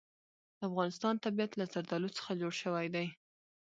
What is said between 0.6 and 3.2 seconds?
افغانستان طبیعت له زردالو څخه جوړ شوی دی.